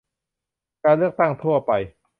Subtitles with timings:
[0.83, 1.71] การเลือกตั้งทั่วไป